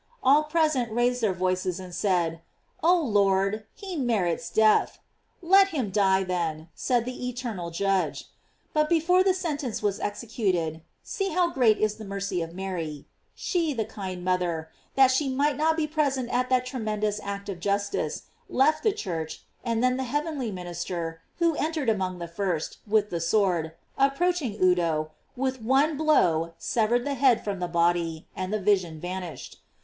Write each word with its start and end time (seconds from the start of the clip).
All 0.23 0.45
present 0.45 0.91
raised 0.91 1.21
their 1.21 1.31
voices 1.31 1.79
and 1.79 1.93
said: 1.93 2.41
"Oh 2.81 2.99
Lord, 2.99 3.65
he 3.75 3.95
merits 3.95 4.49
death." 4.49 4.97
"Let 5.43 5.67
him 5.67 5.91
die, 5.91 6.23
then," 6.23 6.69
said 6.73 7.05
the 7.05 7.29
eternal 7.29 7.69
Judge. 7.69 8.25
But 8.73 8.89
before 8.89 9.23
the 9.23 9.35
sentence 9.35 9.83
was 9.83 9.99
executed 9.99 10.81
(see 11.03 11.29
how 11.29 11.51
great 11.51 11.77
is 11.77 11.97
the 11.97 12.03
mercy 12.03 12.41
of 12.41 12.55
Mary) 12.55 13.05
she, 13.35 13.73
the 13.75 13.85
kind 13.85 14.25
mother, 14.25 14.71
that 14.95 15.11
she 15.11 15.29
might 15.29 15.55
not 15.55 15.77
be 15.77 15.85
pres 15.85 16.17
ent 16.17 16.31
at 16.33 16.49
that 16.49 16.65
tremendous 16.65 17.19
act 17.23 17.47
of 17.47 17.59
justice, 17.59 18.23
left 18.49 18.81
the 18.81 18.91
church; 18.91 19.43
and 19.63 19.83
then 19.83 19.97
the 19.97 20.03
heavenly 20.03 20.49
minister, 20.51 21.21
who 21.37 21.53
en 21.57 21.73
tered 21.73 21.91
among 21.91 22.17
the 22.17 22.27
first, 22.27 22.79
with 22.87 23.11
the 23.11 23.21
sword, 23.21 23.73
approach 23.99 24.41
ing 24.41 24.57
Udo, 24.59 25.11
with 25.35 25.61
one 25.61 25.95
blow 25.95 26.55
severed 26.57 27.05
the 27.05 27.13
head 27.13 27.43
from 27.43 27.59
the 27.59 27.67
body, 27.67 28.25
and 28.35 28.51
the 28.51 28.59
vision 28.59 28.99
vanished. 28.99 29.59